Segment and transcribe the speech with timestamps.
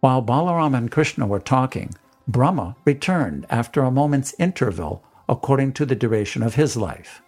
[0.00, 1.94] While Balaram and Krishna were talking,
[2.28, 7.22] Brahma returned after a moment's interval according to the duration of his life.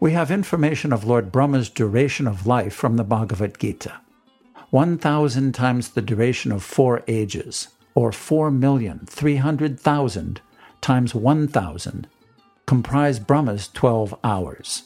[0.00, 4.00] We have information of Lord Brahma's duration of life from the Bhagavad Gita.
[4.70, 10.38] 1,000 times the duration of four ages, or 4,300,000
[10.80, 12.06] times 1,000,
[12.66, 14.84] comprise Brahma's 12 hours.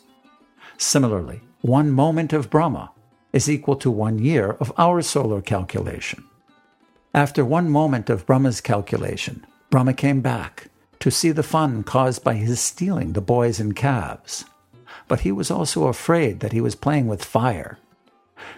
[0.78, 2.90] Similarly, one moment of Brahma
[3.32, 6.24] is equal to one year of our solar calculation.
[7.14, 10.68] After one moment of Brahma's calculation, Brahma came back
[11.00, 14.44] to see the fun caused by his stealing the boys and calves.
[15.08, 17.78] But he was also afraid that he was playing with fire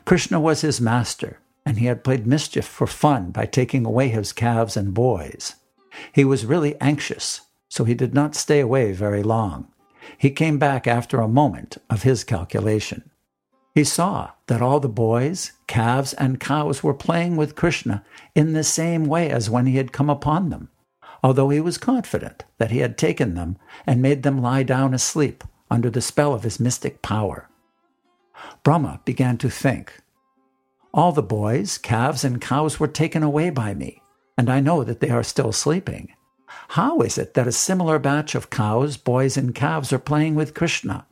[0.05, 4.33] Krishna was his master, and he had played mischief for fun by taking away his
[4.33, 5.55] calves and boys.
[6.13, 9.69] He was really anxious, so he did not stay away very long.
[10.19, 13.11] He came back after a moment of his calculation.
[13.75, 18.63] He saw that all the boys, calves, and cows were playing with Krishna in the
[18.63, 20.69] same way as when he had come upon them,
[21.25, 25.43] although he was confident that he had taken them and made them lie down asleep
[25.71, 27.49] under the spell of his mystic power.
[28.63, 30.01] Brahma began to think.
[30.93, 34.01] All the boys, calves, and cows were taken away by me,
[34.39, 36.15] and I know that they are still sleeping.
[36.69, 40.55] How is it that a similar batch of cows, boys, and calves are playing with
[40.55, 41.07] Krishna?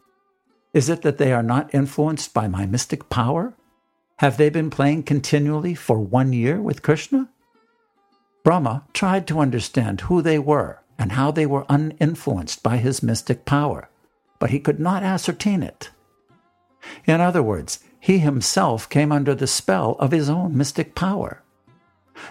[0.72, 3.54] Is it that they are not influenced by my mystic power?
[4.18, 7.28] Have they been playing continually for one year with Krishna?
[8.42, 13.44] Brahma tried to understand who they were and how they were uninfluenced by his mystic
[13.44, 13.90] power,
[14.38, 15.90] but he could not ascertain it.
[17.06, 21.42] In other words, he himself came under the spell of his own mystic power.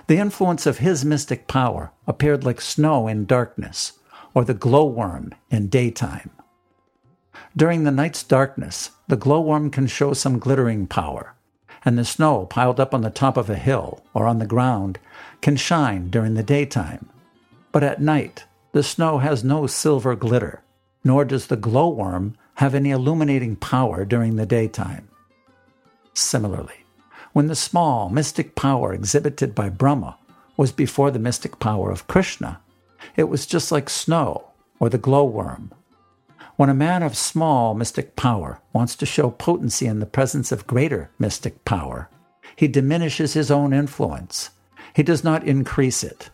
[0.08, 3.94] The influence of his mystic power appeared like snow in darkness,
[4.34, 6.32] or the glowworm in daytime.
[7.56, 11.34] During the night's darkness, the glowworm can show some glittering power,
[11.84, 15.00] and the snow piled up on the top of a hill or on the ground
[15.42, 17.10] can shine during the daytime.
[17.72, 20.64] But at night, the snow has no silver glitter,
[21.04, 25.08] nor does the glowworm have any illuminating power during the daytime.
[26.14, 26.86] Similarly,
[27.34, 30.18] when the small mystic power exhibited by Brahma
[30.58, 32.60] was before the mystic power of Krishna,
[33.16, 35.72] it was just like snow or the glowworm.
[36.62, 40.68] When a man of small mystic power wants to show potency in the presence of
[40.68, 42.08] greater mystic power,
[42.56, 44.52] he diminishes his own influence.
[44.94, 46.30] He does not increase it.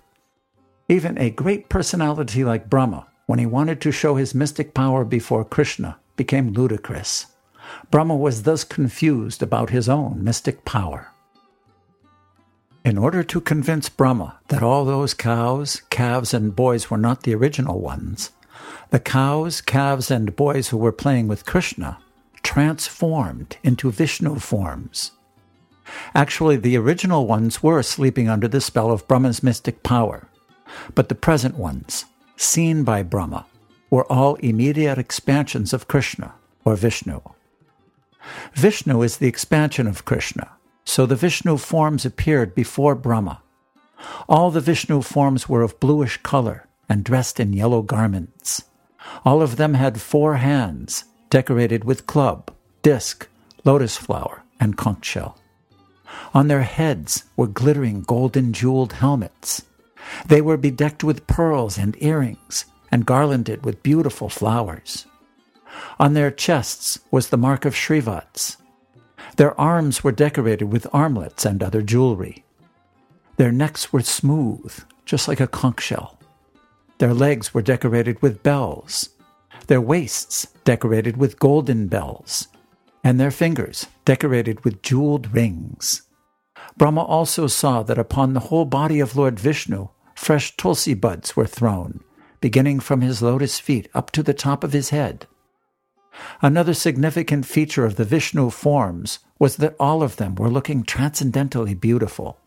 [0.90, 5.46] Even a great personality like Brahma, when he wanted to show his mystic power before
[5.46, 7.28] Krishna, became ludicrous.
[7.90, 11.08] Brahma was thus confused about his own mystic power.
[12.84, 17.34] In order to convince Brahma that all those cows, calves, and boys were not the
[17.34, 18.32] original ones,
[18.90, 22.00] the cows, calves, and boys who were playing with Krishna
[22.44, 25.12] transformed into Vishnu forms.
[26.16, 30.28] Actually, the original ones were sleeping under the spell of Brahma's mystic power,
[30.96, 32.06] but the present ones,
[32.36, 33.46] seen by Brahma,
[33.90, 36.34] were all immediate expansions of Krishna,
[36.66, 37.22] or Vishnu.
[38.54, 40.52] Vishnu is the expansion of Krishna,
[40.84, 43.42] so the Vishnu forms appeared before Brahma.
[44.28, 48.64] All the Vishnu forms were of bluish color and dressed in yellow garments.
[49.26, 53.28] All of them had four hands, decorated with club, disc,
[53.64, 55.38] lotus flower, and conch shell.
[56.34, 59.64] On their heads were glittering golden jeweled helmets.
[60.26, 65.06] They were bedecked with pearls and earrings, and garlanded with beautiful flowers.
[66.00, 68.58] On their chests was the mark of Shrivats.
[69.36, 72.44] Their arms were decorated with armlets and other jewelry.
[73.36, 74.74] Their necks were smooth,
[75.06, 76.17] just like a conch shell.
[77.00, 79.10] Their legs were decorated with bells,
[79.68, 82.48] their waists decorated with golden bells,
[83.04, 86.04] and their fingers decorated with jeweled rings.
[86.78, 91.46] Brahma also saw that upon the whole body of Lord Vishnu fresh tulsi buds were
[91.46, 92.02] thrown,
[92.42, 95.28] beginning from his lotus feet up to the top of his head.
[96.42, 101.76] Another significant feature of the Vishnu forms was that all of them were looking transcendently
[101.76, 102.40] beautiful.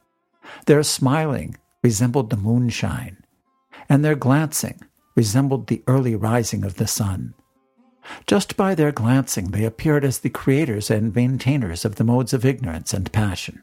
[0.67, 3.20] Their smiling resembled the moonshine,
[3.91, 4.81] and their glancing
[5.15, 7.35] resembled the early rising of the sun.
[8.27, 12.47] Just by their glancing, they appeared as the creators and maintainers of the modes of
[12.47, 13.63] ignorance and passion.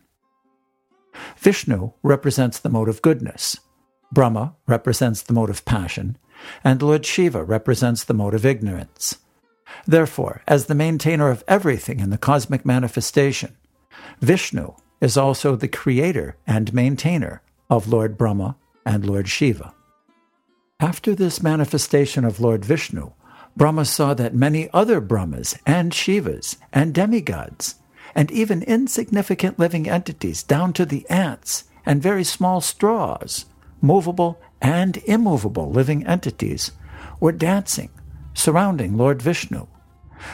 [1.38, 3.57] Vishnu represents the mode of goodness,
[4.12, 6.18] Brahma represents the mode of passion,
[6.63, 9.18] and Lord Shiva represents the mode of ignorance.
[9.85, 13.57] Therefore, as the maintainer of everything in the cosmic manifestation,
[14.21, 19.73] Vishnu is also the creator and maintainer of Lord Brahma and Lord Shiva.
[20.79, 23.12] After this manifestation of Lord Vishnu,
[23.56, 27.75] Brahma saw that many other Brahmas and Shivas and demigods
[28.13, 33.45] and even insignificant living entities down to the ants and very small straws,
[33.81, 36.71] movable and immovable living entities,
[37.19, 37.89] were dancing
[38.35, 39.65] surrounding Lord Vishnu.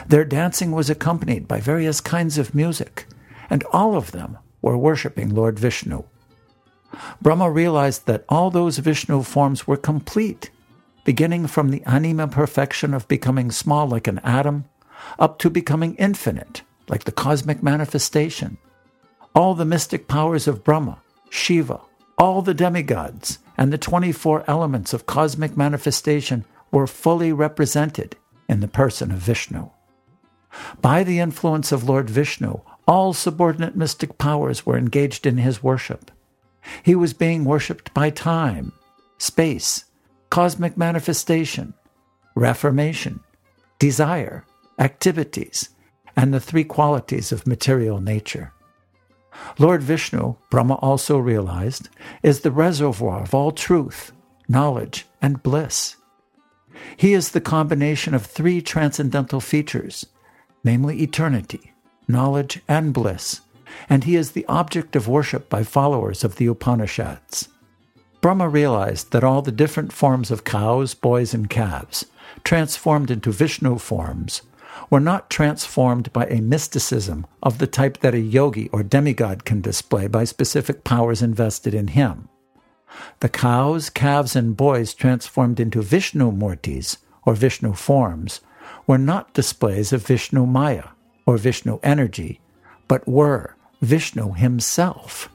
[0.06, 3.06] Their dancing was accompanied by various kinds of music,
[3.48, 6.02] and all of them were worshipping Lord Vishnu.
[7.20, 10.50] Brahma realized that all those Vishnu forms were complete,
[11.04, 14.64] beginning from the anima perfection of becoming small like an atom,
[15.18, 18.56] up to becoming infinite, like the cosmic manifestation.
[19.34, 21.80] All the mystic powers of Brahma, Shiva,
[22.18, 28.16] all the demigods, and the 24 elements of cosmic manifestation were fully represented
[28.48, 29.70] in the person of Vishnu.
[30.80, 36.10] By the influence of Lord Vishnu, all subordinate mystic powers were engaged in his worship.
[36.82, 38.72] He was being worshipped by time,
[39.18, 39.84] space,
[40.30, 41.74] cosmic manifestation,
[42.34, 43.20] reformation,
[43.78, 44.44] desire,
[44.78, 45.68] activities,
[46.16, 48.52] and the three qualities of material nature.
[49.58, 51.88] Lord Vishnu, Brahma also realized,
[52.22, 54.12] is the reservoir of all truth,
[54.48, 55.96] knowledge, and bliss.
[56.96, 60.06] He is the combination of three transcendental features,
[60.62, 61.72] namely eternity,
[62.08, 63.40] knowledge, and bliss,
[63.88, 67.48] and he is the object of worship by followers of the Upanishads.
[68.20, 72.06] Brahma realized that all the different forms of cows, boys, and calves,
[72.42, 74.42] transformed into Vishnu forms,
[74.90, 79.60] were not transformed by a mysticism of the type that a yogi or demigod can
[79.60, 82.28] display by specific powers invested in him.
[83.20, 88.40] The cows, calves, and boys transformed into Vishnu murtis, or Vishnu forms,
[88.86, 90.88] were not displays of Vishnu Maya,
[91.26, 92.40] or Vishnu energy,
[92.88, 95.28] but were Vishnu himself.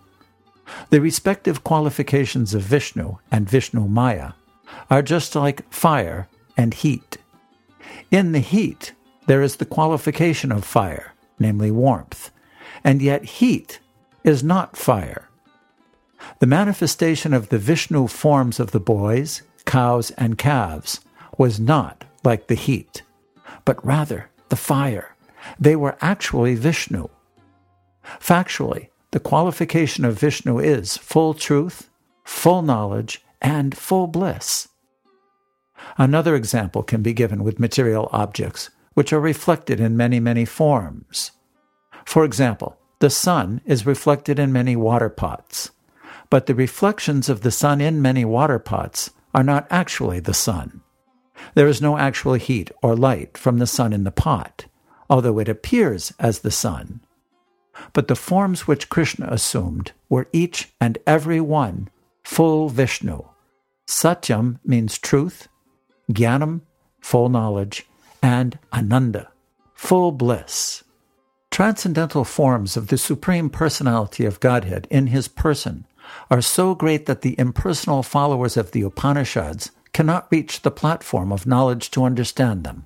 [0.90, 4.34] The respective qualifications of Vishnu and Vishnu Maya
[4.90, 7.18] are just like fire and heat.
[8.12, 8.94] In the heat,
[9.28, 12.32] there is the qualification of fire, namely warmth,
[12.84, 13.80] and yet heat
[14.24, 15.30] is not fire.
[16.40, 21.00] The manifestation of the Vishnu forms of the boys, cows, and calves
[21.38, 23.04] was not like the heat,
[23.66, 25.16] but rather the fire.
[25.60, 27.08] They were actually Vishnu.
[28.20, 31.90] Factually, the qualification of Vishnu is full truth,
[32.24, 34.68] full knowledge, and full bliss.
[35.98, 41.32] Another example can be given with material objects which are reflected in many, many forms.
[42.06, 45.72] For example, the sun is reflected in many water pots,
[46.30, 50.82] but the reflections of the sun in many water pots are not actually the sun.
[51.56, 54.66] There is no actual heat or light from the sun in the pot,
[55.10, 57.02] although it appears as the sun.
[57.94, 61.90] But the forms which Krishna assumed were each and every one
[62.24, 63.24] full Vishnu.
[63.88, 65.48] Satyam means truth,
[66.12, 66.62] Gyanam,
[67.02, 67.88] full knowledge,
[68.22, 69.30] and Ananda,
[69.74, 70.84] full bliss.
[71.52, 75.86] Transcendental forms of the Supreme Personality of Godhead in His person
[76.30, 81.48] are so great that the impersonal followers of the Upanishads cannot reach the platform of
[81.48, 82.86] knowledge to understand them.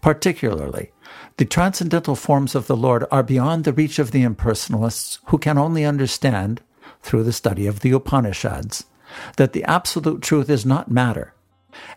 [0.00, 0.92] Particularly,
[1.36, 5.58] the transcendental forms of the Lord are beyond the reach of the impersonalists who can
[5.58, 6.60] only understand,
[7.02, 8.84] through the study of the Upanishads,
[9.36, 11.34] that the absolute truth is not matter,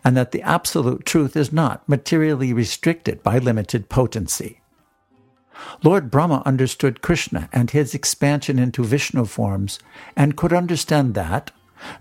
[0.04, 4.60] and that the absolute truth is not materially restricted by limited potency.
[5.82, 9.78] Lord Brahma understood Krishna and his expansion into Vishnu forms
[10.14, 11.50] and could understand that,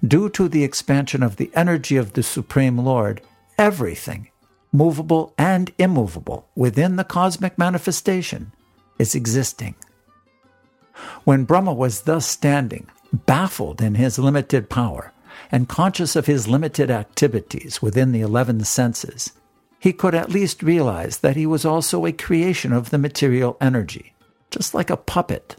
[0.05, 3.21] due to the expansion of the energy of the Supreme Lord,
[3.57, 4.29] everything,
[4.75, 8.51] movable and immovable, within the cosmic manifestation
[8.99, 9.75] is existing.
[11.23, 15.11] When Brahma was thus standing, baffled in his limited power,
[15.51, 19.31] and conscious of his limited activities within the eleven senses,
[19.79, 24.13] he could at least realize that he was also a creation of the material energy,
[24.49, 25.57] just like a puppet.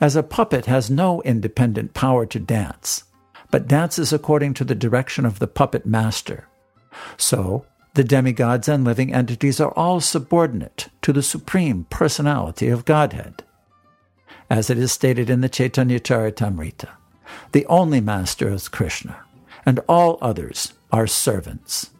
[0.00, 3.04] As a puppet has no independent power to dance,
[3.50, 6.48] but dances according to the direction of the puppet master.
[7.16, 13.42] So, the demigods and living entities are all subordinate to the supreme personality of Godhead.
[14.48, 16.88] As it is stated in the Chaitanya Charitamrita,
[17.52, 19.20] the only master is Krishna,
[19.66, 21.90] and all others are servants.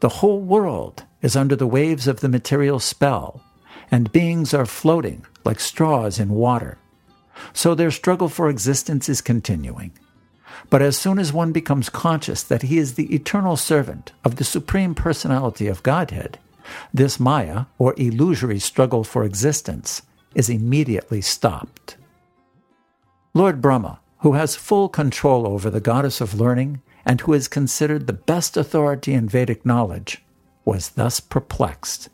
[0.00, 3.42] The whole world is under the waves of the material spell,
[3.90, 6.78] and beings are floating like straws in water.
[7.52, 9.92] So their struggle for existence is continuing.
[10.68, 14.44] But as soon as one becomes conscious that he is the eternal servant of the
[14.44, 16.38] Supreme Personality of Godhead,
[16.94, 20.02] this Maya, or illusory struggle for existence,
[20.34, 21.96] is immediately stopped.
[23.34, 28.06] Lord Brahma who has full control over the goddess of learning and who is considered
[28.06, 30.22] the best authority in Vedic knowledge,
[30.64, 32.08] was thus perplexed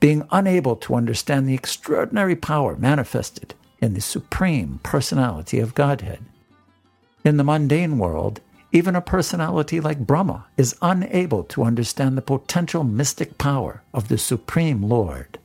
[0.00, 6.24] being unable to understand the extraordinary power manifested in the supreme personality of Godhead.
[7.28, 8.40] In the mundane world,
[8.72, 14.16] even a personality like Brahma is unable to understand the potential mystic power of the
[14.16, 15.38] Supreme Lord.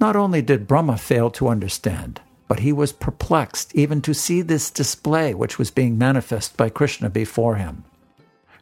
[0.00, 4.70] Not only did Brahma fail to understand, but he was perplexed even to see this
[4.70, 7.84] display which was being manifest by Krishna before him.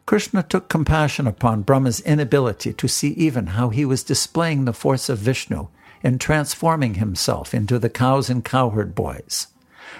[0.05, 5.07] Krishna took compassion upon Brahma's inability to see even how he was displaying the force
[5.07, 5.69] of Vishnu
[6.03, 9.47] in transforming himself into the cows and cowherd boys.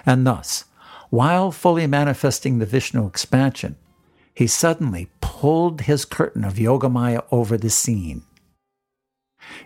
[0.06, 0.66] And thus,
[1.10, 3.76] while fully manifesting the Vishnu expansion,
[4.34, 8.24] he suddenly pulled his curtain of Yogamaya over the scene.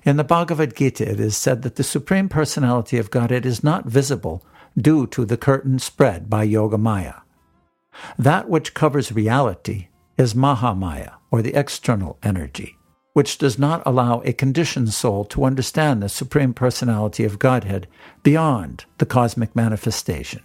[0.03, 3.85] In the Bhagavad Gita, it is said that the Supreme Personality of Godhead is not
[3.85, 4.45] visible
[4.77, 7.21] due to the curtain spread by Yogamaya.
[8.17, 12.77] That which covers reality is Mahamaya, or the external energy,
[13.13, 17.87] which does not allow a conditioned soul to understand the Supreme Personality of Godhead
[18.23, 20.41] beyond the cosmic manifestation.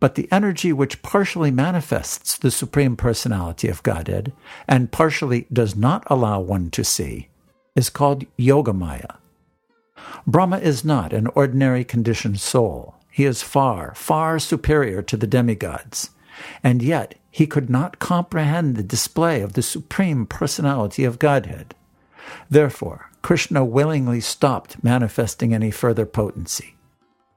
[0.00, 4.32] But the energy which partially manifests the Supreme Personality of Godhead
[4.66, 7.28] and partially does not allow one to see
[7.76, 9.16] is called Yogamaya.
[10.26, 12.94] Brahma is not an ordinary conditioned soul.
[13.10, 16.10] He is far, far superior to the demigods.
[16.62, 21.74] And yet, he could not comprehend the display of the Supreme Personality of Godhead.
[22.48, 26.76] Therefore, Krishna willingly stopped manifesting any further potency.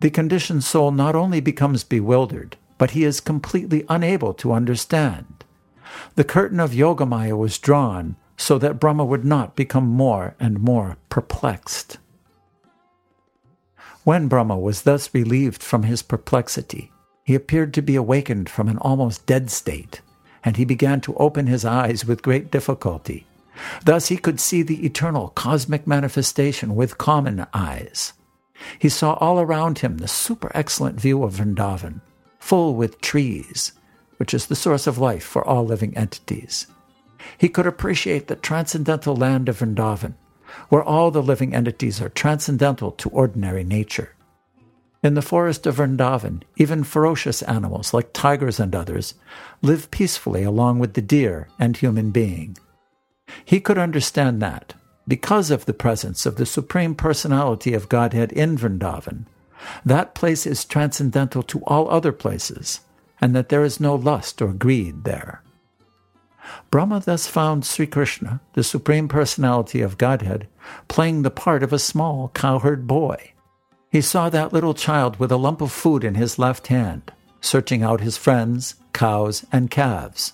[0.03, 5.45] The conditioned soul not only becomes bewildered, but he is completely unable to understand.
[6.15, 10.97] The curtain of Yogamaya was drawn so that Brahma would not become more and more
[11.07, 11.99] perplexed.
[14.03, 16.91] When Brahma was thus relieved from his perplexity,
[17.23, 20.01] he appeared to be awakened from an almost dead state,
[20.43, 23.25] and he began to open his eyes with great difficulty.
[23.85, 28.11] Thus he could see the eternal cosmic manifestation with common eyes.
[28.79, 32.01] He saw all around him the super excellent view of Vrindavan,
[32.39, 33.73] full with trees,
[34.17, 36.67] which is the source of life for all living entities.
[37.37, 40.15] He could appreciate the transcendental land of Vrindavan,
[40.69, 44.15] where all the living entities are transcendental to ordinary nature.
[45.03, 49.15] In the forest of Vrindavan, even ferocious animals like tigers and others
[49.61, 52.57] live peacefully along with the deer and human being.
[53.43, 54.73] He could understand that,
[55.07, 59.25] because of the presence of the Supreme Personality of Godhead in Vrindavan,
[59.85, 62.81] that place is transcendental to all other places,
[63.21, 65.41] and that there is no lust or greed there.
[66.69, 70.47] Brahma thus found Sri Krishna, the Supreme Personality of Godhead,
[70.87, 73.31] playing the part of a small cowherd boy.
[73.89, 77.83] He saw that little child with a lump of food in his left hand, searching
[77.83, 80.33] out his friends, cows, and calves,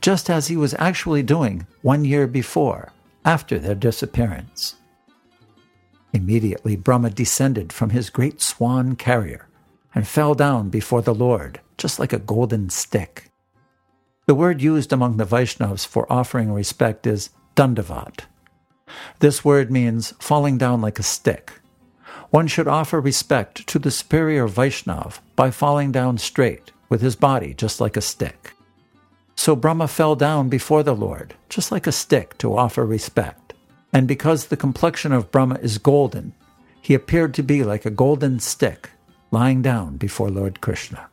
[0.00, 2.92] just as he was actually doing one year before,
[3.26, 4.76] after their disappearance.
[6.12, 9.48] Immediately Brahma descended from his great swan carrier
[9.94, 13.30] and fell down before the Lord, just like a golden stick.
[14.26, 18.20] The word used among the Vaishnavas for offering respect is dandavat.
[19.18, 21.60] This word means falling down like a stick.
[22.30, 27.54] One should offer respect to the superior Vaishnav by falling down straight, with his body
[27.54, 28.55] just like a stick.
[29.36, 33.54] So Brahma fell down before the Lord, just like a stick, to offer respect.
[33.92, 36.32] And because the complexion of Brahma is golden,
[36.80, 38.90] he appeared to be like a golden stick
[39.30, 41.08] lying down before Lord Krishna.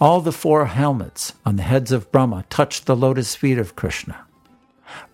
[0.00, 4.26] All the four helmets on the heads of Brahma touched the lotus feet of Krishna.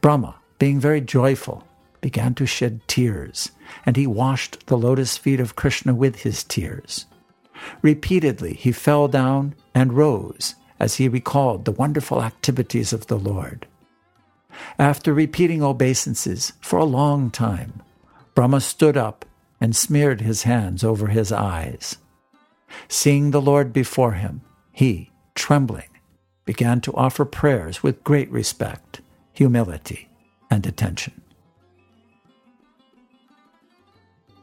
[0.01, 1.65] Brahma, being very joyful,
[2.01, 3.51] began to shed tears,
[3.85, 7.07] and he washed the lotus feet of Krishna with his tears.
[7.83, 13.67] Repeatedly he fell down and rose as he recalled the wonderful activities of the Lord.
[14.79, 17.83] After repeating obeisances for a long time,
[18.35, 19.25] Brahma stood up
[19.61, 21.97] and smeared his hands over his eyes.
[22.89, 24.43] Seeing the Lord before him,
[24.73, 25.89] he, trembling,
[26.45, 29.01] began to offer prayers with great respect,
[29.33, 30.09] humility,
[30.51, 31.23] and attention.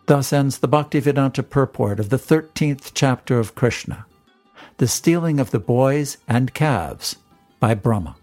[0.06, 4.06] Thus ends the Bhaktivedanta purport of the 13th chapter of Krishna,
[4.78, 7.18] the stealing of the boys and calves
[7.60, 8.16] by Brahma.